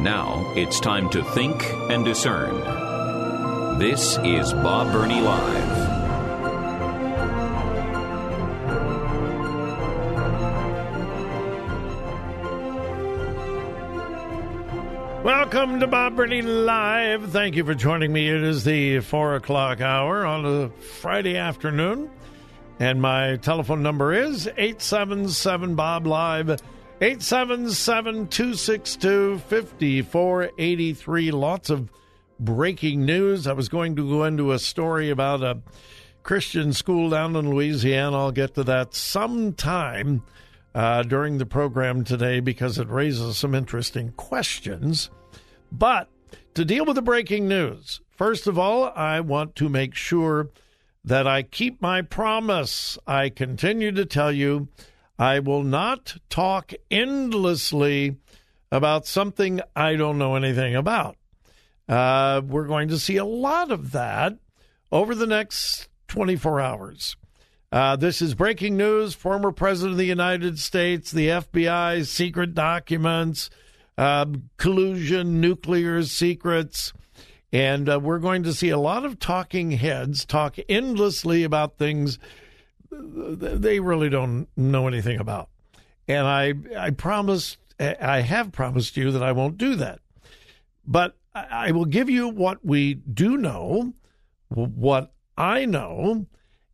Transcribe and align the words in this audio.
Now 0.00 0.52
it's 0.54 0.80
time 0.80 1.08
to 1.10 1.22
think 1.22 1.64
and 1.90 2.04
discern. 2.04 2.54
This 3.78 4.18
is 4.18 4.52
Bob 4.52 4.92
Burney 4.92 5.20
Live. 5.20 5.94
Welcome 15.24 15.80
to 15.80 15.86
Bob 15.86 16.16
Burney 16.16 16.42
Live. 16.42 17.30
Thank 17.30 17.54
you 17.54 17.64
for 17.64 17.74
joining 17.74 18.12
me. 18.12 18.28
It 18.28 18.42
is 18.42 18.64
the 18.64 19.00
four 19.00 19.36
o'clock 19.36 19.80
hour 19.80 20.26
on 20.26 20.44
a 20.44 20.68
Friday 20.70 21.36
afternoon. 21.36 22.10
And 22.80 23.00
my 23.00 23.36
telephone 23.36 23.82
number 23.82 24.12
is 24.12 24.48
877 24.48 25.76
Bob 25.76 26.06
Live, 26.06 26.60
877 27.00 28.28
262 28.28 29.38
5483. 29.38 31.30
Lots 31.32 31.68
of 31.68 31.90
breaking 32.38 33.04
news. 33.04 33.48
I 33.48 33.52
was 33.52 33.68
going 33.68 33.96
to 33.96 34.08
go 34.08 34.24
into 34.24 34.52
a 34.52 34.60
story 34.60 35.10
about 35.10 35.42
a 35.42 35.60
Christian 36.22 36.72
school 36.72 37.10
down 37.10 37.34
in 37.34 37.50
Louisiana. 37.50 38.16
I'll 38.16 38.30
get 38.30 38.54
to 38.54 38.62
that 38.64 38.94
sometime 38.94 40.22
uh, 40.72 41.02
during 41.02 41.38
the 41.38 41.46
program 41.46 42.04
today 42.04 42.38
because 42.38 42.78
it 42.78 42.88
raises 42.88 43.38
some 43.38 43.56
interesting 43.56 44.12
questions. 44.12 45.10
But 45.72 46.08
to 46.54 46.64
deal 46.64 46.84
with 46.84 46.94
the 46.94 47.02
breaking 47.02 47.48
news, 47.48 48.00
first 48.10 48.46
of 48.46 48.56
all, 48.56 48.92
I 48.94 49.18
want 49.18 49.56
to 49.56 49.68
make 49.68 49.96
sure 49.96 50.50
that 51.04 51.26
I 51.26 51.42
keep 51.42 51.82
my 51.82 52.02
promise. 52.02 52.98
I 53.04 53.30
continue 53.30 53.90
to 53.92 54.06
tell 54.06 54.30
you 54.30 54.68
I 55.18 55.38
will 55.38 55.62
not 55.62 56.16
talk 56.28 56.72
endlessly 56.90 58.16
about 58.72 59.06
something 59.06 59.60
I 59.76 59.94
don't 59.94 60.18
know 60.18 60.34
anything 60.34 60.74
about. 60.74 61.16
Uh, 61.88 62.40
we're 62.44 62.66
going 62.66 62.88
to 62.88 62.98
see 62.98 63.16
a 63.16 63.24
lot 63.24 63.70
of 63.70 63.92
that 63.92 64.36
over 64.90 65.14
the 65.14 65.26
next 65.26 65.88
24 66.08 66.60
hours. 66.60 67.16
Uh, 67.70 67.96
this 67.96 68.22
is 68.22 68.34
breaking 68.34 68.76
news. 68.76 69.14
Former 69.14 69.52
President 69.52 69.92
of 69.92 69.98
the 69.98 70.04
United 70.04 70.58
States, 70.58 71.10
the 71.10 71.28
FBI, 71.28 72.06
secret 72.06 72.54
documents, 72.54 73.50
uh, 73.98 74.26
collusion, 74.56 75.40
nuclear 75.40 76.02
secrets. 76.02 76.92
And 77.52 77.88
uh, 77.88 78.00
we're 78.00 78.18
going 78.18 78.42
to 78.44 78.54
see 78.54 78.70
a 78.70 78.78
lot 78.78 79.04
of 79.04 79.18
talking 79.18 79.72
heads 79.72 80.24
talk 80.24 80.56
endlessly 80.68 81.44
about 81.44 81.76
things 81.76 82.18
they 83.00 83.80
really 83.80 84.08
don't 84.08 84.48
know 84.56 84.88
anything 84.88 85.18
about. 85.18 85.48
And 86.06 86.26
I, 86.26 86.54
I 86.78 86.90
promised, 86.90 87.58
I 87.78 88.20
have 88.20 88.52
promised 88.52 88.96
you 88.96 89.10
that 89.10 89.22
I 89.22 89.32
won't 89.32 89.58
do 89.58 89.74
that. 89.76 90.00
But 90.86 91.16
I 91.34 91.72
will 91.72 91.86
give 91.86 92.08
you 92.08 92.28
what 92.28 92.64
we 92.64 92.94
do 92.94 93.36
know, 93.36 93.94
what 94.48 95.12
I 95.36 95.64
know, 95.64 96.26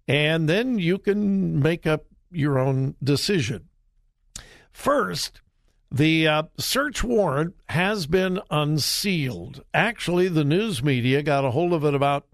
and 0.06 0.48
then 0.48 0.78
you 0.78 0.98
can 0.98 1.60
make 1.60 1.86
up 1.86 2.04
your 2.30 2.58
own 2.58 2.96
decision. 3.02 3.68
First, 4.70 5.40
the 5.90 6.28
uh, 6.28 6.42
search 6.58 7.02
warrant 7.02 7.54
has 7.68 8.06
been 8.06 8.40
unsealed. 8.50 9.64
Actually, 9.74 10.28
the 10.28 10.44
news 10.44 10.82
media 10.82 11.22
got 11.22 11.44
a 11.44 11.50
hold 11.50 11.72
of 11.72 11.84
it 11.84 11.94
about 11.94 12.26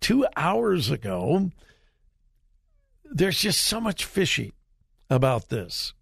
two 0.00 0.26
hours 0.36 0.90
ago. 0.90 1.50
There's 3.10 3.38
just 3.38 3.62
so 3.62 3.80
much 3.80 4.04
fishy 4.04 4.52
about 5.08 5.48
this. 5.48 5.92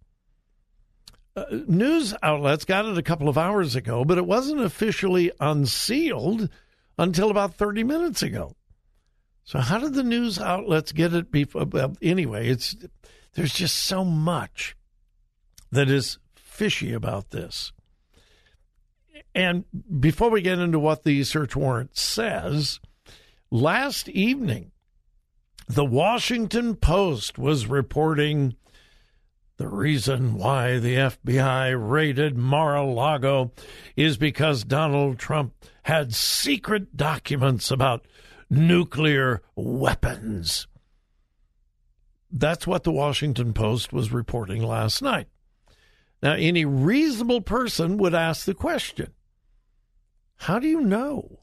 Uh, 1.35 1.45
news 1.67 2.13
outlets 2.21 2.65
got 2.65 2.85
it 2.85 2.97
a 2.97 3.03
couple 3.03 3.29
of 3.29 3.37
hours 3.37 3.75
ago, 3.75 4.03
but 4.03 4.17
it 4.17 4.25
wasn't 4.25 4.61
officially 4.61 5.31
unsealed 5.39 6.49
until 6.97 7.31
about 7.31 7.55
30 7.55 7.83
minutes 7.83 8.21
ago. 8.21 8.55
So 9.43 9.59
how 9.59 9.79
did 9.79 9.93
the 9.93 10.03
news 10.03 10.37
outlets 10.37 10.91
get 10.91 11.13
it 11.13 11.31
before? 11.31 11.65
Well, 11.65 11.97
anyway, 12.01 12.49
it's 12.49 12.75
there's 13.33 13.53
just 13.53 13.75
so 13.77 14.03
much 14.03 14.75
that 15.71 15.89
is 15.89 16.19
fishy 16.35 16.93
about 16.93 17.31
this. 17.31 17.71
And 19.33 19.65
before 19.99 20.29
we 20.29 20.41
get 20.41 20.59
into 20.59 20.79
what 20.79 21.03
the 21.03 21.23
search 21.23 21.55
warrant 21.55 21.97
says, 21.97 22.79
last 23.49 24.09
evening, 24.09 24.71
the 25.69 25.85
Washington 25.85 26.75
Post 26.75 27.37
was 27.37 27.67
reporting 27.67 28.55
the 29.57 29.67
reason 29.67 30.33
why 30.33 30.79
the 30.79 30.95
FBI 30.95 31.75
raided 31.77 32.35
Mar 32.35 32.75
a 32.75 32.83
Lago 32.83 33.51
is 33.95 34.17
because 34.17 34.63
Donald 34.63 35.19
Trump 35.19 35.53
had 35.83 36.15
secret 36.15 36.97
documents 36.97 37.69
about 37.69 38.07
nuclear 38.49 39.43
weapons. 39.55 40.67
That's 42.31 42.65
what 42.65 42.83
the 42.83 42.91
Washington 42.91 43.53
Post 43.53 43.93
was 43.93 44.11
reporting 44.11 44.63
last 44.63 45.03
night. 45.03 45.27
Now, 46.23 46.33
any 46.33 46.65
reasonable 46.65 47.41
person 47.41 47.97
would 47.97 48.15
ask 48.15 48.45
the 48.45 48.55
question 48.55 49.13
how 50.37 50.57
do 50.57 50.67
you 50.67 50.81
know? 50.81 51.41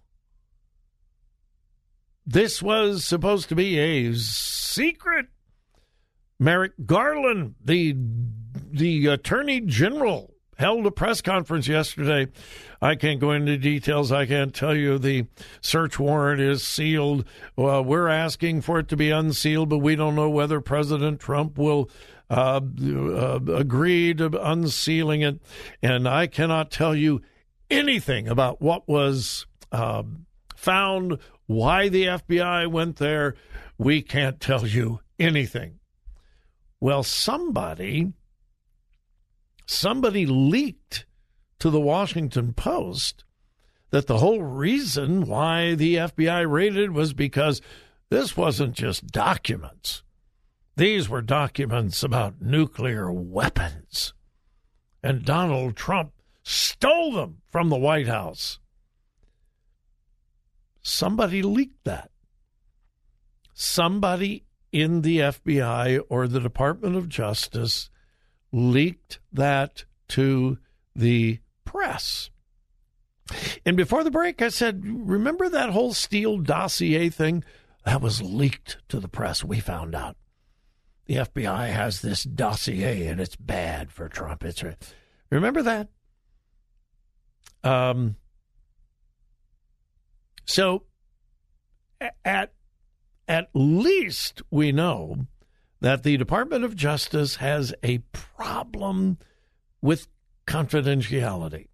This 2.27 2.61
was 2.61 3.05
supposed 3.05 3.49
to 3.51 3.55
be 3.55 3.79
a 3.79 4.15
secret. 4.15 5.27
Merrick 6.39 6.73
Garland, 6.85 7.55
the 7.65 7.97
the 8.71 9.07
Attorney 9.07 9.61
General 9.61 10.35
held 10.59 10.87
a 10.87 10.91
press 10.91 11.21
conference 11.21 11.69
yesterday. 11.69 12.31
I 12.81 12.95
can't 12.95 13.21
go 13.21 13.31
into 13.31 13.57
details. 13.57 14.11
I 14.11 14.27
can't 14.27 14.55
tell 14.55 14.75
you 14.75 14.99
the 14.99 15.27
search 15.61 15.99
warrant 15.99 16.41
is 16.41 16.63
sealed. 16.63 17.25
Well, 17.57 17.85
we're 17.85 18.09
asking 18.09 18.63
for 18.63 18.79
it 18.81 18.89
to 18.89 18.97
be 18.97 19.11
unsealed, 19.11 19.69
but 19.69 19.79
we 19.79 19.97
don't 19.97 20.15
know 20.15 20.31
whether 20.31 20.61
President 20.61 21.21
Trump 21.21 21.59
will 21.59 21.91
uh, 22.29 22.61
uh, 22.83 23.41
agree 23.55 24.15
to 24.15 24.29
unsealing 24.29 25.23
it. 25.23 25.41
And 25.83 26.09
I 26.09 26.27
cannot 26.27 26.71
tell 26.71 26.95
you 26.95 27.23
anything 27.71 28.29
about 28.29 28.61
what 28.61 28.89
was 28.89 29.47
uh, 29.73 30.03
found, 30.57 31.19
why 31.47 31.89
the 31.89 32.05
FBI 32.05 32.71
went 32.71 32.97
there. 32.97 33.35
We 33.79 34.03
can't 34.03 34.41
tell 34.41 34.67
you 34.67 35.01
anything. 35.19 35.79
Well, 36.81 37.03
somebody 37.03 38.13
somebody 39.67 40.27
leaked 40.27 41.07
to 41.59 41.71
the 41.71 41.81
Washington 41.81 42.53
Post 42.53 43.25
that 43.91 44.07
the 44.07 44.19
whole 44.19 44.43
reason 44.43 45.27
why 45.27 45.75
the 45.75 45.97
FBI 45.97 46.51
raided 46.51 46.93
was 46.93 47.13
because 47.13 47.61
this 48.11 48.37
wasn't 48.37 48.75
just 48.75 49.07
documents. 49.09 50.03
These 50.77 51.09
were 51.09 51.23
documents 51.23 52.03
about 52.03 52.41
nuclear 52.41 53.11
weapons. 53.11 54.13
And 55.03 55.25
Donald 55.25 55.77
Trump 55.77 56.13
stole 56.43 57.13
them 57.13 57.39
from 57.47 57.69
the 57.69 57.79
White 57.79 58.09
House. 58.09 58.59
Somebody 60.89 61.43
leaked 61.43 61.83
that. 61.83 62.13
Somebody 63.53 64.45
in 64.71 65.03
the 65.03 65.19
FBI 65.19 66.01
or 66.09 66.29
the 66.29 66.39
Department 66.39 66.95
of 66.95 67.09
Justice 67.09 67.91
leaked 68.53 69.19
that 69.33 69.85
to 70.11 70.59
the 70.95 71.41
press. 71.65 72.31
And 73.65 73.77
before 73.77 74.05
the 74.05 74.13
break, 74.13 74.41
I 74.41 74.49
said, 74.49 74.85
remember 74.85 75.49
that 75.49 75.71
whole 75.71 75.93
Steele 75.93 76.39
dossier 76.39 77.09
thing? 77.09 77.43
That 77.85 78.01
was 78.01 78.23
leaked 78.23 78.77
to 78.89 79.01
the 79.01 79.09
press. 79.09 79.43
We 79.43 79.59
found 79.59 79.97
out. 79.97 80.17
The 81.07 81.17
FBI 81.17 81.73
has 81.73 82.01
this 82.01 82.23
dossier 82.23 83.09
and 83.09 83.21
it's 83.21 83.35
bad 83.35 83.91
for 83.91 84.09
Trump. 84.09 84.45
It's 84.45 84.63
remember 85.31 85.63
that? 85.63 85.89
Um, 87.65 88.15
so 90.47 90.85
at 92.25 92.53
at 93.29 93.49
least 93.55 94.43
we 94.51 94.73
know 94.73 95.27
that 95.81 96.03
the 96.03 96.17
Department 96.17 96.65
of 96.65 96.77
Justice 96.77 97.37
has 97.37 97.75
a 97.83 97.99
problem 98.13 99.19
with 99.83 100.09
confidentiality. 100.47 101.67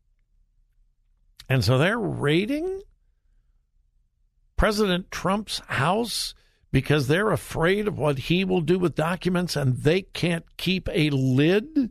And 1.48 1.62
so 1.62 1.76
they're 1.76 1.98
raiding 1.98 2.82
President 4.56 5.10
Trump's 5.10 5.60
house 5.66 6.34
because 6.70 7.06
they're 7.06 7.30
afraid 7.30 7.86
of 7.86 7.98
what 7.98 8.18
he 8.18 8.44
will 8.44 8.62
do 8.62 8.78
with 8.78 8.94
documents 8.94 9.56
and 9.56 9.76
they 9.78 10.02
can't 10.02 10.46
keep 10.56 10.88
a 10.90 11.10
lid 11.10 11.90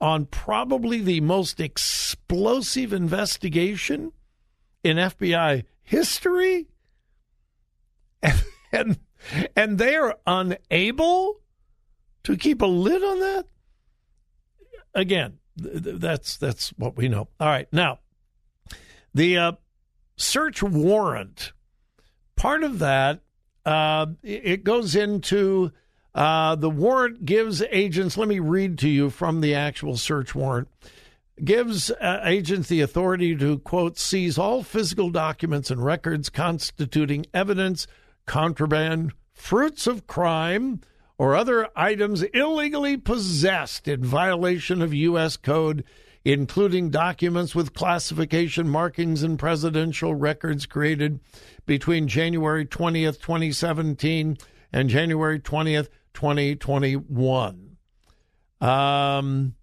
on 0.00 0.24
probably 0.26 1.00
the 1.00 1.20
most 1.20 1.60
explosive 1.60 2.92
investigation 2.92 4.12
in 4.82 4.96
FBI 4.96 5.64
history. 5.84 6.66
And, 8.22 8.44
and, 8.72 8.98
and 9.54 9.78
they 9.78 9.94
are 9.94 10.16
unable 10.26 11.40
to 12.24 12.36
keep 12.36 12.62
a 12.62 12.66
lid 12.66 13.02
on 13.02 13.20
that. 13.20 13.46
Again, 14.94 15.38
th- 15.62 15.98
that's 15.98 16.36
that's 16.36 16.70
what 16.70 16.96
we 16.96 17.08
know. 17.08 17.28
All 17.38 17.48
right, 17.48 17.68
now 17.72 17.98
the 19.12 19.38
uh, 19.38 19.52
search 20.16 20.62
warrant. 20.62 21.52
Part 22.36 22.64
of 22.64 22.80
that 22.80 23.20
uh, 23.64 24.06
it 24.22 24.64
goes 24.64 24.94
into 24.94 25.72
uh, 26.14 26.54
the 26.56 26.70
warrant 26.70 27.24
gives 27.24 27.62
agents. 27.70 28.16
Let 28.16 28.28
me 28.28 28.38
read 28.38 28.78
to 28.78 28.88
you 28.88 29.10
from 29.10 29.40
the 29.40 29.54
actual 29.54 29.96
search 29.96 30.34
warrant. 30.34 30.68
Gives 31.42 31.90
uh, 31.90 32.20
agents 32.24 32.68
the 32.68 32.80
authority 32.80 33.34
to 33.36 33.58
quote 33.58 33.98
seize 33.98 34.38
all 34.38 34.62
physical 34.62 35.10
documents 35.10 35.70
and 35.70 35.84
records 35.84 36.30
constituting 36.30 37.26
evidence, 37.34 37.88
contraband, 38.24 39.12
fruits 39.32 39.88
of 39.88 40.06
crime, 40.06 40.80
or 41.18 41.34
other 41.34 41.68
items 41.74 42.22
illegally 42.22 42.96
possessed 42.96 43.88
in 43.88 44.04
violation 44.04 44.80
of 44.80 44.94
U.S. 44.94 45.36
Code, 45.36 45.84
including 46.24 46.90
documents 46.90 47.54
with 47.54 47.74
classification 47.74 48.68
markings 48.68 49.22
and 49.22 49.38
presidential 49.38 50.14
records 50.14 50.66
created 50.66 51.20
between 51.66 52.08
January 52.08 52.64
20th, 52.64 53.20
2017 53.20 54.36
and 54.72 54.88
January 54.88 55.38
20th, 55.38 55.88
2021. 56.14 57.76
Um, 58.60 59.54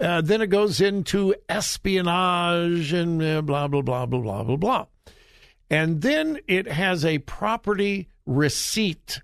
uh, 0.00 0.20
then 0.20 0.42
it 0.42 0.48
goes 0.48 0.80
into 0.80 1.34
espionage 1.48 2.92
and 2.92 3.22
uh, 3.22 3.42
blah, 3.42 3.68
blah, 3.68 3.82
blah, 3.82 4.06
blah, 4.06 4.20
blah, 4.20 4.42
blah, 4.44 4.56
blah. 4.56 4.86
And 5.70 6.02
then 6.02 6.38
it 6.46 6.66
has 6.66 7.04
a 7.04 7.18
property 7.18 8.08
receipt 8.26 9.20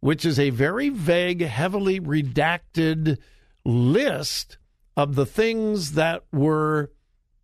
which 0.00 0.24
is 0.24 0.38
a 0.38 0.50
very 0.50 0.88
vague, 0.88 1.42
heavily 1.42 2.00
redacted 2.00 3.18
list 3.64 4.58
of 4.96 5.16
the 5.16 5.26
things 5.26 5.92
that 5.92 6.24
were 6.32 6.92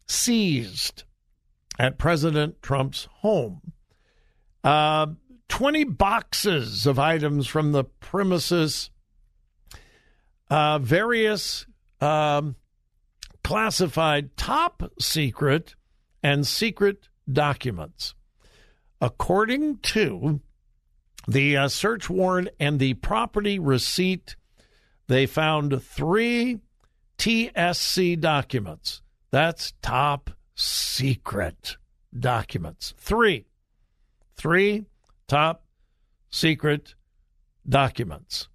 seized 0.06 1.02
at 1.78 1.99
President 1.99 2.62
Trump's 2.62 3.08
home. 3.20 3.72
Uh, 4.62 5.06
20 5.49 5.84
boxes 5.84 6.87
of 6.87 7.00
items 7.00 7.46
from 7.46 7.72
the 7.72 7.82
premises, 7.82 8.90
uh, 10.49 10.78
various 10.78 11.66
um, 12.02 12.56
classified 13.44 14.37
top 14.37 14.82
secret 14.99 15.75
and 16.22 16.46
secret 16.46 17.08
documents. 17.31 18.14
According 19.00 19.78
to 19.78 20.40
the 21.26 21.56
uh, 21.56 21.69
search 21.69 22.10
warrant 22.10 22.49
and 22.58 22.78
the 22.78 22.94
property 22.94 23.58
receipt, 23.58 24.37
they 25.08 25.26
found 25.26 25.82
three 25.82 26.58
TSC 27.19 28.20
documents. 28.20 29.02
That's 29.31 29.72
top 29.82 30.31
secret 30.54 31.76
documents. 32.19 32.94
Three. 32.99 33.46
Three 34.37 34.87
top 35.28 35.64
secret 36.31 36.94
documents. 37.69 38.49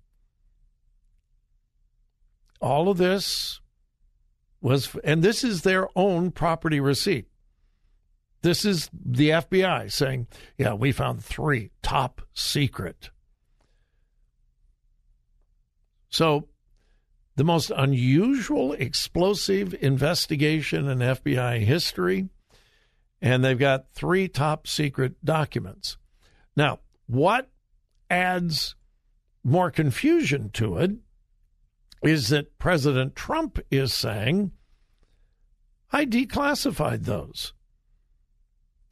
All 2.59 2.89
of 2.89 2.97
this 2.97 3.61
was, 4.61 4.95
and 5.03 5.23
this 5.23 5.43
is 5.43 5.61
their 5.61 5.87
own 5.95 6.31
property 6.31 6.79
receipt. 6.79 7.27
This 8.41 8.65
is 8.65 8.89
the 8.93 9.29
FBI 9.29 9.91
saying, 9.91 10.27
yeah, 10.57 10.73
we 10.73 10.91
found 10.91 11.23
three 11.23 11.71
top 11.81 12.21
secret. 12.33 13.09
So, 16.09 16.47
the 17.35 17.43
most 17.43 17.71
unusual 17.75 18.73
explosive 18.73 19.75
investigation 19.81 20.87
in 20.87 20.99
FBI 20.99 21.59
history, 21.59 22.29
and 23.21 23.43
they've 23.43 23.59
got 23.59 23.91
three 23.93 24.27
top 24.27 24.67
secret 24.67 25.23
documents. 25.23 25.97
Now, 26.55 26.79
what 27.05 27.49
adds 28.09 28.75
more 29.43 29.69
confusion 29.69 30.49
to 30.51 30.77
it 30.77 30.91
is 32.03 32.29
that 32.29 32.59
President 32.59 33.15
Trump 33.15 33.59
is 33.71 33.93
saying, 33.93 34.51
I 35.91 36.05
declassified 36.05 37.05
those. 37.05 37.53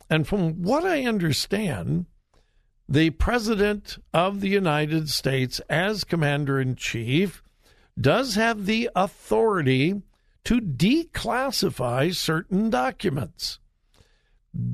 And 0.09 0.27
from 0.27 0.61
what 0.61 0.85
I 0.85 1.05
understand, 1.05 2.05
the 2.87 3.09
President 3.11 3.97
of 4.13 4.41
the 4.41 4.49
United 4.49 5.09
States, 5.09 5.59
as 5.69 6.03
Commander 6.03 6.59
in 6.59 6.75
Chief, 6.75 7.41
does 7.99 8.35
have 8.35 8.65
the 8.65 8.89
authority 8.95 10.01
to 10.43 10.61
declassify 10.61 12.13
certain 12.13 12.69
documents. 12.69 13.59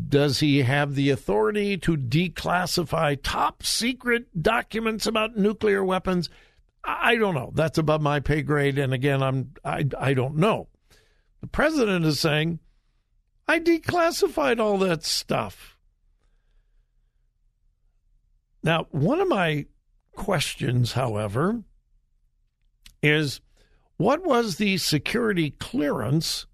Does 0.09 0.41
he 0.41 0.59
have 0.63 0.95
the 0.95 1.09
authority 1.09 1.77
to 1.77 1.97
declassify 1.97 3.17
top 3.23 3.63
secret 3.63 4.41
documents 4.41 5.07
about 5.07 5.37
nuclear 5.37 5.83
weapons? 5.83 6.29
I 6.83 7.15
don't 7.15 7.35
know. 7.35 7.51
That's 7.53 7.77
above 7.77 8.01
my 8.01 8.19
pay 8.19 8.41
grade. 8.41 8.77
And 8.77 8.93
again, 8.93 9.21
I'm 9.21 9.53
I, 9.63 9.85
I 9.97 10.13
don't 10.13 10.37
know. 10.37 10.67
The 11.41 11.47
president 11.47 12.05
is 12.05 12.19
saying 12.19 12.59
I 13.47 13.59
declassified 13.59 14.59
all 14.59 14.77
that 14.79 15.03
stuff. 15.03 15.77
Now, 18.63 18.87
one 18.91 19.19
of 19.19 19.27
my 19.27 19.65
questions, 20.15 20.93
however, 20.93 21.63
is 23.01 23.41
what 23.97 24.23
was 24.23 24.57
the 24.57 24.77
security 24.77 25.51
clearance 25.51 26.45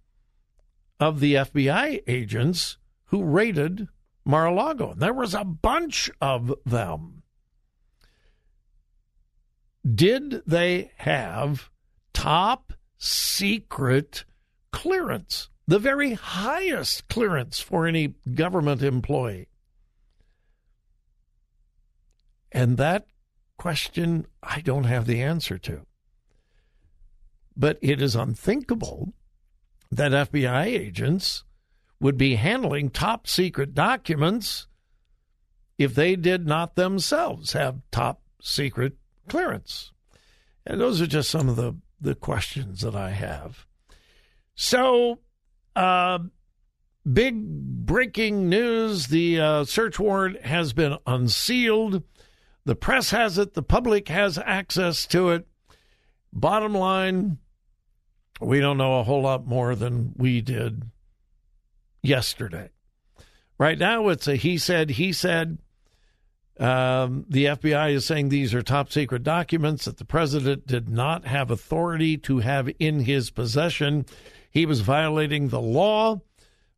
of 0.99 1.19
the 1.19 1.35
FBI 1.35 2.03
agents 2.07 2.77
who 3.05 3.23
raided 3.23 3.89
Mar 4.25 4.47
a 4.47 4.53
Lago? 4.53 4.93
There 4.95 5.13
was 5.13 5.33
a 5.33 5.43
bunch 5.43 6.09
of 6.21 6.53
them. 6.65 7.23
Did 9.95 10.41
they 10.45 10.91
have 10.97 11.69
top 12.13 12.73
secret 12.97 14.25
clearance? 14.71 15.49
the 15.67 15.79
very 15.79 16.13
highest 16.13 17.09
clearance 17.09 17.59
for 17.59 17.85
any 17.85 18.15
government 18.33 18.81
employee. 18.81 19.49
And 22.51 22.77
that 22.77 23.05
question 23.57 24.25
I 24.41 24.61
don't 24.61 24.85
have 24.85 25.05
the 25.05 25.21
answer 25.21 25.57
to. 25.59 25.81
But 27.55 27.77
it 27.81 28.01
is 28.01 28.15
unthinkable 28.15 29.13
that 29.91 30.11
FBI 30.31 30.65
agents 30.65 31.43
would 31.99 32.17
be 32.17 32.35
handling 32.35 32.89
top 32.89 33.27
secret 33.27 33.73
documents 33.73 34.67
if 35.77 35.93
they 35.95 36.15
did 36.15 36.47
not 36.47 36.75
themselves 36.75 37.53
have 37.53 37.81
top 37.91 38.21
secret 38.41 38.93
clearance. 39.27 39.91
And 40.65 40.81
those 40.81 41.01
are 41.01 41.07
just 41.07 41.29
some 41.29 41.49
of 41.49 41.55
the, 41.55 41.75
the 42.01 42.15
questions 42.15 42.81
that 42.81 42.95
I 42.95 43.11
have. 43.11 43.65
So 44.55 45.19
uh, 45.75 46.19
big 47.11 47.43
breaking 47.45 48.49
news 48.49 49.07
the 49.07 49.39
uh, 49.39 49.63
search 49.63 49.99
warrant 49.99 50.43
has 50.45 50.73
been 50.73 50.97
unsealed. 51.05 52.03
The 52.65 52.75
press 52.75 53.11
has 53.11 53.37
it, 53.37 53.53
the 53.53 53.63
public 53.63 54.09
has 54.09 54.37
access 54.37 55.05
to 55.07 55.29
it. 55.29 55.47
Bottom 56.33 56.73
line, 56.73 57.37
we 58.41 58.59
don't 58.59 58.77
know 58.77 58.99
a 58.99 59.03
whole 59.03 59.21
lot 59.21 59.47
more 59.47 59.73
than 59.75 60.13
we 60.17 60.41
did 60.41 60.83
yesterday. 62.03 62.69
Right 63.57 63.79
now, 63.79 64.09
it's 64.09 64.27
a 64.27 64.35
he 64.35 64.57
said, 64.57 64.91
he 64.91 65.13
said. 65.13 65.57
Um, 66.59 67.25
the 67.29 67.45
FBI 67.45 67.93
is 67.93 68.05
saying 68.05 68.29
these 68.29 68.53
are 68.53 68.63
top 68.63 68.91
secret 68.91 69.23
documents 69.23 69.85
that 69.85 69.97
the 69.97 70.05
president 70.05 70.65
did 70.65 70.89
not 70.89 71.25
have 71.25 71.51
authority 71.51 72.17
to 72.19 72.39
have 72.39 72.69
in 72.79 73.01
his 73.01 73.29
possession. 73.29 74.05
He 74.49 74.65
was 74.65 74.81
violating 74.81 75.49
the 75.49 75.61
law. 75.61 76.21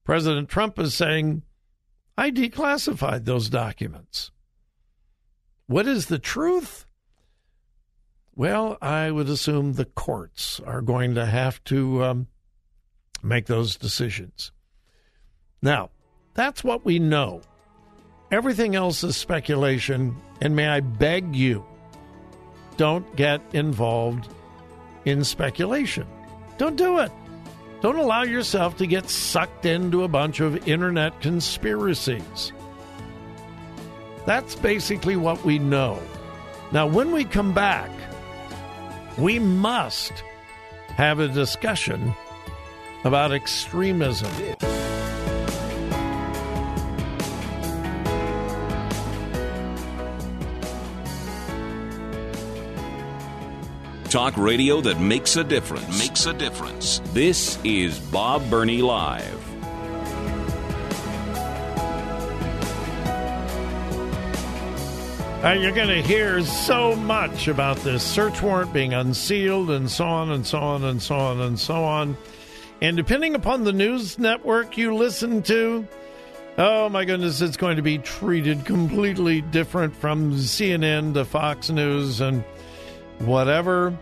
President 0.03 0.50
Trump 0.50 0.77
is 0.79 0.93
saying, 0.93 1.43
I 2.17 2.31
declassified 2.31 3.24
those 3.24 3.50
documents. 3.50 4.31
What 5.67 5.88
is 5.88 6.07
the 6.07 6.19
truth? 6.19 6.86
Well, 8.36 8.77
I 8.81 9.12
would 9.12 9.29
assume 9.29 9.74
the 9.74 9.86
courts 9.86 10.59
are 10.65 10.81
going 10.81 11.15
to 11.15 11.25
have 11.25 11.63
to 11.65 12.03
um, 12.03 12.27
make 13.21 13.45
those 13.45 13.75
decisions. 13.75 14.51
Now, 15.62 15.89
that's 16.33 16.63
what 16.63 16.86
we 16.86 17.00
know. 17.00 17.41
Everything 18.31 18.75
else 18.75 19.03
is 19.03 19.17
speculation, 19.17 20.15
and 20.39 20.55
may 20.55 20.67
I 20.67 20.81
beg 20.81 21.36
you, 21.36 21.65
don't 22.77 23.15
get 23.15 23.41
involved 23.53 24.29
in 25.05 25.24
speculation. 25.24 26.05
Don't 26.57 26.75
do 26.75 27.00
it. 27.00 27.12
Don't 27.81 27.98
allow 27.98 28.24
yourself 28.24 28.77
to 28.77 28.86
get 28.86 29.09
sucked 29.09 29.65
into 29.65 30.03
a 30.03 30.07
bunch 30.07 30.41
of 30.41 30.67
internet 30.67 31.19
conspiracies. 31.21 32.51
That's 34.25 34.53
basically 34.55 35.15
what 35.15 35.43
we 35.43 35.57
know. 35.57 36.00
Now, 36.71 36.86
when 36.86 37.12
we 37.12 37.25
come 37.25 37.53
back, 37.53 37.89
we 39.17 39.39
must 39.39 40.12
have 40.89 41.19
a 41.19 41.27
discussion 41.27 42.13
about 43.03 43.31
extremism. 43.31 44.31
Talk 54.10 54.38
radio 54.38 54.82
that 54.82 55.00
makes 55.00 55.36
a 55.36 55.44
difference. 55.44 56.00
Makes 56.00 56.25
a 56.25 56.34
difference. 56.34 57.00
This 57.13 57.60
is 57.63 58.00
Bob 58.00 58.50
Burney 58.50 58.82
Live. 58.82 59.36
Uh, 65.46 65.51
you're 65.51 65.72
going 65.72 65.89
to 65.89 66.01
hear 66.01 66.42
so 66.42 66.96
much 66.96 67.48
about 67.48 67.78
this 67.78 68.01
search 68.01 68.42
warrant 68.42 68.74
being 68.74 68.96
unsealed 68.96 69.70
and 69.70 69.92
so 69.92 70.06
on 70.06 70.32
and 70.32 70.44
so 70.44 70.58
on 70.58 70.84
and 70.86 71.00
so 71.00 71.16
on 71.16 71.39
and 71.42 71.60
so 71.60 71.75
on. 71.75 72.18
And 72.82 72.98
depending 72.98 73.36
upon 73.36 73.63
the 73.63 73.72
news 73.72 74.18
network 74.18 74.75
you 74.75 74.96
listen 74.96 75.44
to, 75.44 75.88
oh 76.58 76.89
my 76.89 77.06
goodness, 77.06 77.42
it's 77.42 77.58
going 77.58 77.75
to 77.75 77.84
be 77.84 78.00
treated 78.00 78.66
completely 78.66 79.42
different 79.42 79.96
from 79.96 80.34
CNN 80.34 81.13
to 81.13 81.25
Fox 81.25 81.70
News 81.70 82.22
and 82.22 82.44
whatever. 83.20 83.98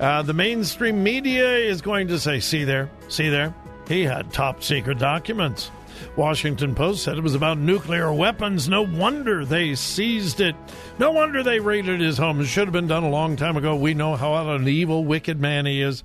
Uh, 0.00 0.22
the 0.22 0.32
mainstream 0.32 1.02
media 1.02 1.56
is 1.56 1.80
going 1.80 2.08
to 2.08 2.18
say, 2.18 2.40
see 2.40 2.64
there, 2.64 2.90
see 3.08 3.28
there, 3.28 3.54
he 3.88 4.02
had 4.02 4.32
top 4.32 4.62
secret 4.62 4.98
documents. 4.98 5.70
Washington 6.16 6.74
Post 6.74 7.04
said 7.04 7.16
it 7.16 7.22
was 7.22 7.34
about 7.34 7.58
nuclear 7.58 8.12
weapons. 8.12 8.68
No 8.68 8.82
wonder 8.82 9.44
they 9.44 9.74
seized 9.74 10.40
it. 10.40 10.54
No 10.98 11.10
wonder 11.10 11.42
they 11.42 11.60
raided 11.60 12.00
his 12.00 12.18
home. 12.18 12.40
It 12.40 12.46
should 12.46 12.66
have 12.66 12.72
been 12.72 12.86
done 12.86 13.04
a 13.04 13.10
long 13.10 13.36
time 13.36 13.56
ago. 13.56 13.76
We 13.76 13.94
know 13.94 14.16
how 14.16 14.34
an 14.54 14.66
evil, 14.68 15.04
wicked 15.04 15.40
man 15.40 15.66
he 15.66 15.80
is. 15.80 16.02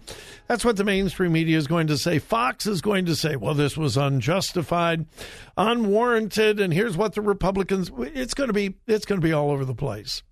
That's 0.47 0.63
what 0.63 0.77
the 0.77 0.83
mainstream 0.83 1.33
media 1.33 1.57
is 1.57 1.67
going 1.67 1.87
to 1.87 1.97
say. 1.97 2.19
Fox 2.19 2.65
is 2.67 2.81
going 2.81 3.05
to 3.07 3.15
say, 3.15 3.35
well, 3.35 3.53
this 3.53 3.75
was 3.75 3.97
unjustified, 3.97 5.05
unwarranted, 5.57 6.59
and 6.59 6.73
here's 6.73 6.95
what 6.95 7.15
the 7.15 7.21
Republicans 7.21 7.91
it's 7.97 8.33
to 8.33 8.53
be 8.53 8.75
it's 8.87 9.05
going 9.05 9.19
to 9.19 9.25
be 9.25 9.33
all 9.33 9.51
over 9.51 9.65
the 9.65 9.75
place. 9.75 10.23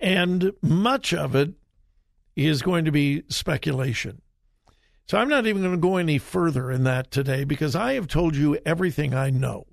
And 0.00 0.52
much 0.62 1.12
of 1.12 1.34
it 1.34 1.52
is 2.34 2.62
going 2.62 2.86
to 2.86 2.92
be 2.92 3.22
speculation. 3.28 4.22
So 5.06 5.18
I'm 5.18 5.28
not 5.28 5.46
even 5.46 5.62
going 5.62 5.74
to 5.74 5.80
go 5.80 5.96
any 5.96 6.18
further 6.18 6.70
in 6.70 6.84
that 6.84 7.10
today 7.10 7.44
because 7.44 7.74
I 7.74 7.94
have 7.94 8.06
told 8.06 8.36
you 8.36 8.58
everything 8.64 9.12
I 9.12 9.30
know. 9.30 9.66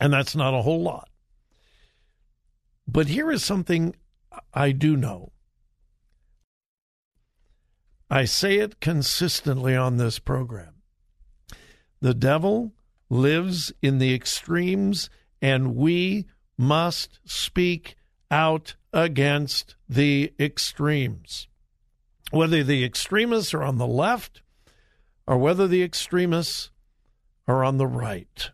And 0.00 0.12
that's 0.12 0.36
not 0.36 0.54
a 0.54 0.62
whole 0.62 0.82
lot. 0.82 1.08
But 2.86 3.08
here 3.08 3.30
is 3.30 3.44
something 3.44 3.96
I 4.52 4.72
do 4.72 4.96
know. 4.96 5.32
I 8.10 8.26
say 8.26 8.58
it 8.58 8.80
consistently 8.80 9.74
on 9.74 9.96
this 9.96 10.18
program. 10.18 10.74
The 12.02 12.14
devil 12.14 12.74
lives 13.08 13.72
in 13.80 13.98
the 13.98 14.14
extremes, 14.14 15.08
and 15.40 15.74
we 15.74 16.26
must 16.58 17.20
speak 17.24 17.96
out 18.32 18.74
against 18.92 19.76
the 19.88 20.32
extremes. 20.40 21.46
Whether 22.30 22.64
the 22.64 22.82
extremists 22.82 23.52
are 23.52 23.62
on 23.62 23.76
the 23.76 23.86
left 23.86 24.40
or 25.26 25.36
whether 25.36 25.68
the 25.68 25.82
extremists 25.82 26.70
are 27.46 27.62
on 27.62 27.76
the 27.76 27.86
right. 27.86 28.50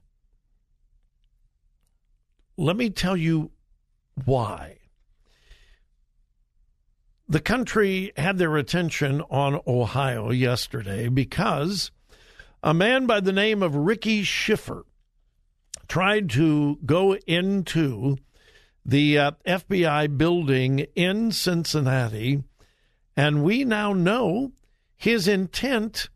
Let 2.56 2.76
me 2.76 2.90
tell 2.90 3.16
you 3.16 3.52
why. 4.24 4.78
The 7.28 7.40
country 7.40 8.12
had 8.16 8.38
their 8.38 8.56
attention 8.56 9.20
on 9.30 9.60
Ohio 9.66 10.30
yesterday 10.30 11.08
because 11.08 11.92
a 12.62 12.74
man 12.74 13.06
by 13.06 13.20
the 13.20 13.32
name 13.32 13.62
of 13.62 13.76
Ricky 13.76 14.24
Shiffer 14.24 14.84
tried 15.86 16.30
to 16.30 16.78
go 16.84 17.14
into 17.14 18.16
the 18.88 19.18
uh, 19.18 19.30
FBI 19.46 20.16
building 20.16 20.86
in 20.94 21.30
Cincinnati, 21.30 22.42
and 23.14 23.44
we 23.44 23.62
now 23.62 23.92
know 23.92 24.52
his 24.96 25.28
intent 25.28 26.08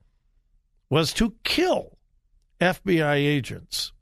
was 0.88 1.12
to 1.12 1.34
kill 1.44 1.98
FBI 2.62 3.16
agents. 3.16 3.92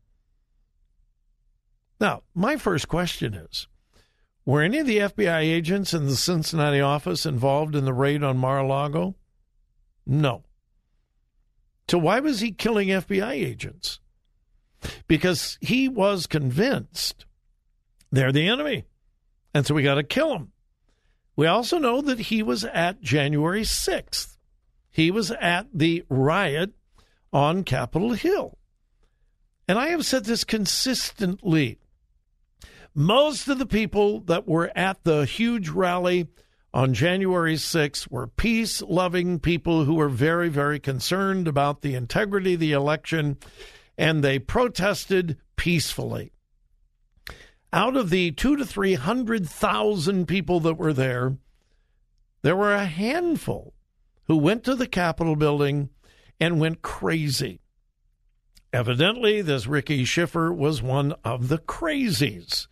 Now, 2.00 2.23
my 2.33 2.57
first 2.57 2.87
question 2.87 3.35
is 3.35 3.67
Were 4.47 4.62
any 4.62 4.79
of 4.79 4.87
the 4.87 4.99
FBI 4.99 5.41
agents 5.41 5.93
in 5.93 6.07
the 6.07 6.15
Cincinnati 6.15 6.81
office 6.81 7.27
involved 7.27 7.75
in 7.75 7.85
the 7.85 7.93
raid 7.93 8.23
on 8.23 8.39
Mar 8.39 8.61
a 8.61 8.67
Lago? 8.67 9.17
No. 10.07 10.45
So, 11.89 11.99
why 11.99 12.21
was 12.21 12.39
he 12.39 12.53
killing 12.53 12.89
FBI 12.89 13.33
agents? 13.33 13.99
Because 15.09 15.59
he 15.61 15.89
was 15.89 16.29
convinced 16.29 17.27
they're 18.11 18.33
the 18.33 18.49
enemy. 18.49 18.85
And 19.55 19.67
so 19.67 19.75
we 19.75 19.83
got 19.83 19.97
to 19.97 20.02
kill 20.02 20.31
them. 20.31 20.52
We 21.37 21.47
also 21.47 21.79
know 21.79 22.00
that 22.02 22.19
he 22.19 22.43
was 22.43 22.64
at 22.64 23.00
January 23.00 23.62
6th. 23.62 24.37
He 24.90 25.11
was 25.11 25.31
at 25.31 25.69
the 25.73 26.05
riot 26.09 26.73
on 27.33 27.64
Capitol 27.64 28.12
Hill. 28.12 28.59
And 29.69 29.79
I 29.79 29.88
have 29.88 30.05
said 30.05 30.25
this 30.25 30.45
consistently. 30.45 31.79
Most 32.95 33.49
of 33.49 33.59
the 33.59 33.67
people 33.67 34.21
that 34.23 34.49
were 34.49 34.73
at 34.76 35.05
the 35.05 35.25
huge 35.25 35.69
rally 35.69 36.29
on 36.75 36.93
January 36.93 37.55
6th 37.55 38.11
were 38.11 38.26
peace 38.26 38.83
loving 38.83 39.38
people 39.38 39.85
who 39.85 39.95
were 39.95 40.09
very, 40.09 40.49
very 40.49 40.81
concerned 40.81 41.47
about 41.47 41.83
the 41.83 41.95
integrity 41.95 42.55
of 42.55 42.61
the 42.61 42.73
election, 42.73 43.37
and 43.97 44.23
they 44.23 44.38
protested 44.38 45.37
peacefully 45.57 46.33
out 47.73 47.97
of 47.97 48.11
the 48.11 48.33
two 48.33 48.57
to 48.57 48.65
three 48.65 48.95
hundred 48.95 49.49
thousand 49.49 50.27
people 50.27 50.61
that 50.61 50.75
were 50.75 50.93
there, 50.93 51.37
there 52.43 52.57
were 52.57 52.75
a 52.75 52.87
handful 52.87 53.75
who 54.25 54.37
went 54.37 54.65
to 54.65 54.75
the 54.75 54.87
Capitol 54.87 55.37
building 55.37 55.91
and 56.41 56.61
went 56.61 56.83
crazy. 56.83 57.61
Evidently, 58.73 59.43
this 59.43 59.67
Ricky 59.67 60.05
Shiffer 60.05 60.53
was 60.53 60.81
one 60.81 61.15
of 61.25 61.49
the 61.49 61.59
crazies. 61.59 62.69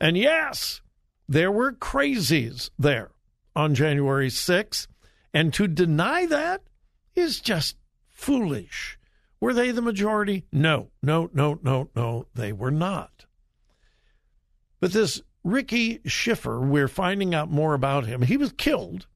And 0.00 0.16
yes, 0.16 0.80
there 1.28 1.50
were 1.50 1.72
crazies 1.72 2.70
there 2.78 3.10
on 3.56 3.74
January 3.74 4.28
6th. 4.28 4.86
And 5.32 5.52
to 5.54 5.66
deny 5.66 6.26
that 6.26 6.62
is 7.16 7.40
just 7.40 7.76
foolish. 8.08 8.98
Were 9.40 9.52
they 9.52 9.72
the 9.72 9.82
majority? 9.82 10.46
No, 10.52 10.90
no, 11.02 11.28
no, 11.34 11.58
no, 11.62 11.90
no, 11.94 12.26
they 12.34 12.52
were 12.52 12.70
not. 12.70 13.13
But 14.80 14.92
this 14.92 15.22
Ricky 15.42 16.00
Shiffer, 16.04 16.60
we're 16.60 16.88
finding 16.88 17.34
out 17.34 17.50
more 17.50 17.74
about 17.74 18.06
him. 18.06 18.22
He 18.22 18.36
was 18.36 18.52
killed 18.52 19.06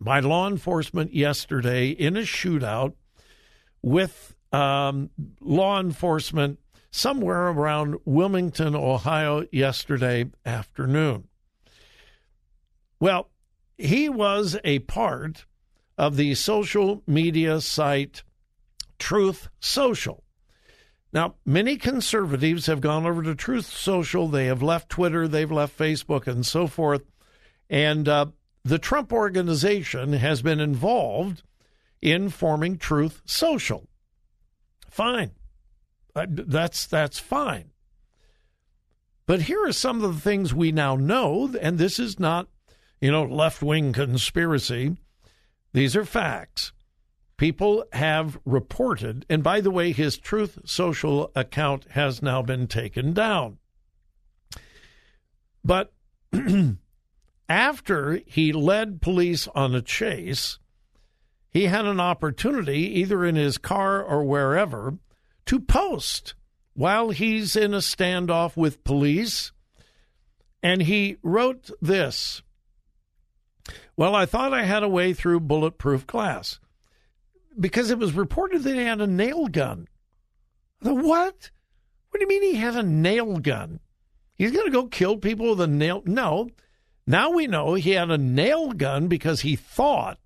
by 0.00 0.20
law 0.20 0.48
enforcement 0.48 1.14
yesterday 1.14 1.90
in 1.90 2.16
a 2.16 2.20
shootout 2.20 2.94
with 3.82 4.34
um, 4.52 5.10
law 5.40 5.80
enforcement 5.80 6.58
somewhere 6.90 7.48
around 7.48 7.96
Wilmington, 8.04 8.74
Ohio, 8.74 9.46
yesterday 9.52 10.26
afternoon. 10.44 11.28
Well, 12.98 13.30
he 13.78 14.08
was 14.08 14.58
a 14.64 14.80
part 14.80 15.46
of 15.96 16.16
the 16.16 16.34
social 16.34 17.02
media 17.06 17.60
site 17.60 18.22
Truth 18.98 19.48
Social. 19.60 20.24
Now, 21.12 21.34
many 21.44 21.76
conservatives 21.76 22.66
have 22.66 22.80
gone 22.80 23.04
over 23.04 23.22
to 23.22 23.34
Truth 23.34 23.66
Social. 23.66 24.28
They 24.28 24.46
have 24.46 24.62
left 24.62 24.88
Twitter, 24.88 25.26
they've 25.26 25.50
left 25.50 25.76
Facebook, 25.76 26.26
and 26.26 26.46
so 26.46 26.66
forth. 26.66 27.02
And 27.68 28.08
uh, 28.08 28.26
the 28.64 28.78
Trump 28.78 29.12
organization 29.12 30.12
has 30.12 30.42
been 30.42 30.60
involved 30.60 31.42
in 32.00 32.30
forming 32.30 32.78
Truth 32.78 33.22
Social. 33.24 33.88
Fine. 34.88 35.32
That's, 36.14 36.86
that's 36.86 37.18
fine. 37.18 37.70
But 39.26 39.42
here 39.42 39.64
are 39.66 39.72
some 39.72 40.02
of 40.02 40.14
the 40.14 40.20
things 40.20 40.52
we 40.52 40.72
now 40.72 40.96
know, 40.96 41.54
and 41.60 41.78
this 41.78 41.98
is 41.98 42.18
not 42.18 42.48
you 43.00 43.10
know, 43.10 43.24
left 43.24 43.62
wing 43.62 43.92
conspiracy. 43.92 44.96
These 45.72 45.96
are 45.96 46.04
facts. 46.04 46.72
People 47.40 47.86
have 47.94 48.38
reported, 48.44 49.24
and 49.30 49.42
by 49.42 49.62
the 49.62 49.70
way, 49.70 49.92
his 49.92 50.18
Truth 50.18 50.58
Social 50.66 51.32
account 51.34 51.86
has 51.92 52.20
now 52.20 52.42
been 52.42 52.66
taken 52.66 53.14
down. 53.14 53.56
But 55.64 55.90
after 57.48 58.20
he 58.26 58.52
led 58.52 59.00
police 59.00 59.48
on 59.54 59.74
a 59.74 59.80
chase, 59.80 60.58
he 61.48 61.64
had 61.64 61.86
an 61.86 61.98
opportunity, 61.98 62.80
either 63.00 63.24
in 63.24 63.36
his 63.36 63.56
car 63.56 64.02
or 64.02 64.22
wherever, 64.22 64.98
to 65.46 65.60
post 65.60 66.34
while 66.74 67.08
he's 67.08 67.56
in 67.56 67.72
a 67.72 67.78
standoff 67.78 68.54
with 68.54 68.84
police. 68.84 69.50
And 70.62 70.82
he 70.82 71.16
wrote 71.22 71.70
this 71.80 72.42
Well, 73.96 74.14
I 74.14 74.26
thought 74.26 74.52
I 74.52 74.64
had 74.64 74.82
a 74.82 74.90
way 74.90 75.14
through 75.14 75.40
bulletproof 75.40 76.06
glass 76.06 76.60
because 77.58 77.90
it 77.90 77.98
was 77.98 78.12
reported 78.12 78.62
that 78.62 78.74
he 78.74 78.84
had 78.84 79.00
a 79.00 79.06
nail 79.06 79.46
gun. 79.46 79.88
The 80.80 80.94
what? 80.94 81.50
What 82.10 82.18
do 82.18 82.20
you 82.20 82.28
mean 82.28 82.42
he 82.42 82.56
had 82.56 82.76
a 82.76 82.82
nail 82.82 83.38
gun? 83.38 83.80
He's 84.34 84.52
going 84.52 84.66
to 84.66 84.72
go 84.72 84.86
kill 84.86 85.16
people 85.16 85.50
with 85.50 85.60
a 85.60 85.66
nail? 85.66 86.02
No. 86.06 86.48
Now 87.06 87.30
we 87.30 87.46
know 87.46 87.74
he 87.74 87.90
had 87.90 88.10
a 88.10 88.18
nail 88.18 88.72
gun 88.72 89.08
because 89.08 89.40
he 89.40 89.56
thought 89.56 90.18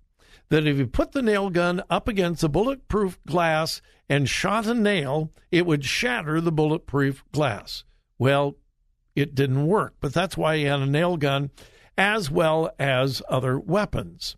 that 0.49 0.67
if 0.67 0.77
he 0.77 0.85
put 0.85 1.11
the 1.11 1.21
nail 1.21 1.49
gun 1.49 1.81
up 1.89 2.07
against 2.07 2.43
a 2.43 2.49
bulletproof 2.49 3.19
glass 3.25 3.81
and 4.07 4.29
shot 4.29 4.67
a 4.67 4.73
nail, 4.73 5.31
it 5.51 5.65
would 5.65 5.83
shatter 5.83 6.39
the 6.39 6.51
bulletproof 6.51 7.23
glass. 7.31 7.83
Well, 8.17 8.55
it 9.15 9.35
didn't 9.35 9.67
work, 9.67 9.95
but 9.99 10.13
that's 10.13 10.37
why 10.37 10.57
he 10.57 10.63
had 10.63 10.79
a 10.79 10.85
nail 10.85 11.17
gun 11.17 11.51
as 11.97 12.29
well 12.29 12.69
as 12.77 13.21
other 13.29 13.57
weapons. 13.57 14.35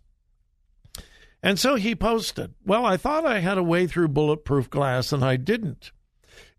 And 1.42 1.58
so 1.58 1.76
he 1.76 1.94
posted, 1.94 2.54
Well, 2.64 2.84
I 2.84 2.96
thought 2.96 3.24
I 3.24 3.40
had 3.40 3.58
a 3.58 3.62
way 3.62 3.86
through 3.86 4.08
bulletproof 4.08 4.68
glass, 4.70 5.12
and 5.12 5.24
I 5.24 5.36
didn't. 5.36 5.92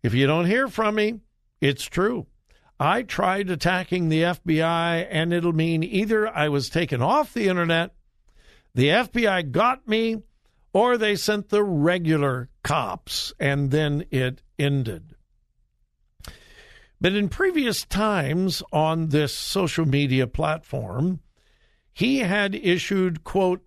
If 0.02 0.14
you 0.14 0.28
don't 0.28 0.46
hear 0.46 0.68
from 0.68 0.96
me, 0.96 1.20
it's 1.60 1.84
true. 1.86 2.28
I 2.80 3.04
tried 3.04 3.50
attacking 3.50 4.08
the 4.08 4.22
FBI, 4.22 5.06
and 5.10 5.34
it'll 5.34 5.52
mean 5.52 5.84
either 5.84 6.30
I 6.30 6.48
was 6.48 6.70
taken 6.70 7.02
off 7.02 7.34
the 7.34 7.50
internet, 7.50 7.94
the 8.74 8.88
FBI 8.88 9.52
got 9.52 9.86
me, 9.86 10.22
or 10.72 10.98
they 10.98 11.16
sent 11.18 11.50
the 11.50 11.64
regular 11.64 12.50
cops, 12.64 13.34
and 13.40 13.72
then 13.72 14.06
it 14.12 14.42
ended. 14.58 15.16
But 17.02 17.16
in 17.16 17.28
previous 17.28 17.84
times 17.86 18.62
on 18.72 19.10
this 19.10 19.34
social 19.34 19.86
media 19.86 20.28
platform, 20.28 21.20
he 21.92 22.20
had 22.20 22.56
issued, 22.56 23.24
quote, 23.24 23.62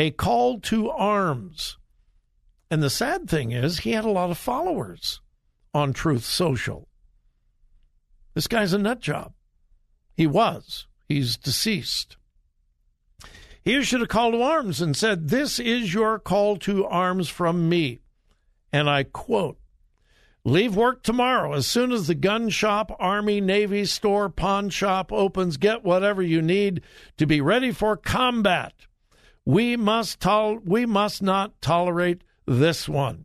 a 0.00 0.10
call 0.10 0.58
to 0.58 0.88
arms. 0.88 1.76
And 2.70 2.82
the 2.82 2.88
sad 2.88 3.28
thing 3.28 3.52
is, 3.52 3.80
he 3.80 3.92
had 3.92 4.06
a 4.06 4.10
lot 4.10 4.30
of 4.30 4.38
followers 4.38 5.20
on 5.74 5.92
Truth 5.92 6.24
Social. 6.24 6.88
This 8.32 8.46
guy's 8.46 8.72
a 8.72 8.78
nut 8.78 9.00
job. 9.00 9.34
He 10.16 10.26
was. 10.26 10.86
He's 11.06 11.36
deceased. 11.36 12.16
He 13.62 13.74
issued 13.74 14.00
a 14.00 14.06
call 14.06 14.32
to 14.32 14.40
arms 14.40 14.80
and 14.80 14.96
said, 14.96 15.28
This 15.28 15.58
is 15.60 15.92
your 15.92 16.18
call 16.18 16.56
to 16.58 16.86
arms 16.86 17.28
from 17.28 17.68
me. 17.68 18.00
And 18.72 18.88
I 18.88 19.02
quote, 19.02 19.58
Leave 20.44 20.74
work 20.74 21.02
tomorrow. 21.02 21.52
As 21.52 21.66
soon 21.66 21.92
as 21.92 22.06
the 22.06 22.14
gun 22.14 22.48
shop, 22.48 22.90
army, 22.98 23.42
navy 23.42 23.84
store, 23.84 24.30
pawn 24.30 24.70
shop 24.70 25.12
opens, 25.12 25.58
get 25.58 25.84
whatever 25.84 26.22
you 26.22 26.40
need 26.40 26.80
to 27.18 27.26
be 27.26 27.42
ready 27.42 27.70
for 27.70 27.98
combat. 27.98 28.72
We 29.50 29.76
must 29.76 30.20
tol- 30.20 30.60
we 30.64 30.86
must 30.86 31.24
not 31.24 31.60
tolerate 31.60 32.22
this 32.46 32.88
one. 32.88 33.24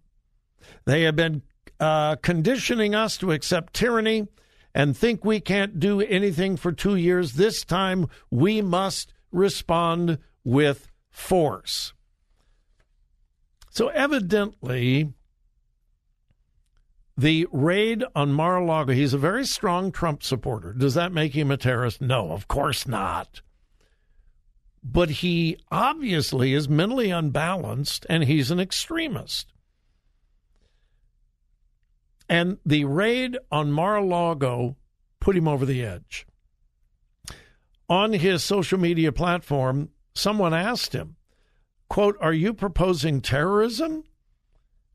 They 0.86 1.04
have 1.04 1.16
been 1.16 1.44
uh, 1.80 2.16
conditioning 2.16 2.96
us 2.96 3.16
to 3.20 3.32
accept 3.32 3.76
tyranny 3.76 4.28
and 4.74 4.98
think 4.98 5.24
we 5.24 5.40
can't 5.40 5.80
do 5.80 6.02
anything 6.02 6.58
for 6.58 6.72
two 6.72 6.96
years. 6.96 7.34
This 7.34 7.64
time 7.64 8.08
we 8.32 8.60
must 8.60 9.14
respond 9.32 10.18
with 10.44 10.88
force. 11.12 11.94
So 13.70 13.90
evidently, 13.90 15.14
the 17.16 17.46
raid 17.52 18.04
on 18.16 18.34
Mar 18.34 18.58
a 18.58 18.66
Lago, 18.66 18.94
he's 18.94 19.14
a 19.14 19.20
very 19.20 19.46
strong 19.46 19.92
Trump 19.92 20.24
supporter. 20.24 20.74
Does 20.74 20.96
that 20.96 21.14
make 21.14 21.36
him 21.36 21.52
a 21.52 21.58
terrorist? 21.58 22.02
No, 22.02 22.32
of 22.32 22.48
course 22.48 22.88
not 22.88 23.42
but 24.88 25.10
he 25.10 25.58
obviously 25.72 26.54
is 26.54 26.70
mentally 26.70 27.10
unbalanced 27.10 28.06
and 28.08 28.24
he's 28.24 28.52
an 28.52 28.60
extremist. 28.60 29.52
And 32.30 32.60
the 32.64 32.86
raid 32.86 33.38
on 33.52 33.72
Mar 33.72 33.96
a 33.98 34.06
Lago 34.06 34.76
put 35.20 35.36
him 35.36 35.48
over 35.48 35.66
the 35.66 35.84
edge. 35.84 36.28
On 37.90 38.14
his 38.14 38.44
social 38.44 38.80
media 38.80 39.12
platform, 39.12 39.90
someone 40.14 40.54
asked 40.54 40.94
him, 40.94 41.16
quote, 41.90 42.16
Are 42.22 42.34
you 42.34 42.54
proposing 42.54 43.22
terrorism? 43.22 44.04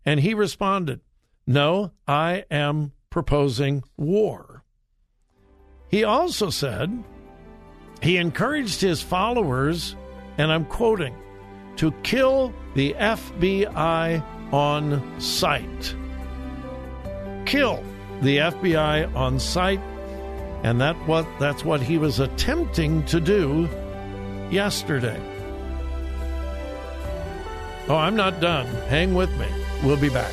And 0.05 0.21
he 0.21 0.35
responded, 0.35 1.01
No, 1.49 1.93
I 2.07 2.45
am 2.49 2.93
proposing 3.11 3.83
war. 3.97 4.63
He 5.89 6.05
also 6.05 6.51
said, 6.51 7.03
he 8.03 8.17
encouraged 8.17 8.81
his 8.81 9.03
followers, 9.03 9.97
and 10.39 10.51
I'm 10.51 10.65
quoting, 10.65 11.15
to 11.77 11.93
kill 12.03 12.53
the 12.75 12.95
FBI 12.95 14.23
on 14.53 15.21
sight. 15.21 15.95
Kill 17.47 17.83
the 18.23 18.39
FBI 18.39 19.15
on 19.15 19.39
sight, 19.39 19.81
and 20.63 20.81
that 20.81 20.97
what 21.07 21.27
that's 21.39 21.65
what 21.65 21.81
he 21.81 21.99
was 21.99 22.21
attempting 22.21 23.05
to 23.07 23.21
do 23.21 23.69
yesterday. 24.51 25.21
Oh, 27.89 27.97
I'm 27.97 28.15
not 28.15 28.41
done. 28.41 28.67
Hang 28.89 29.15
with 29.15 29.31
me. 29.39 29.47
We'll 29.83 29.97
be 29.97 30.11
back. 30.11 30.33